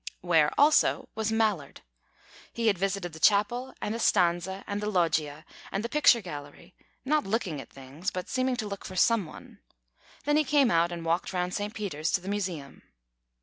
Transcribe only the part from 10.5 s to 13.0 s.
out, and walked round St. Peter's to the Museum.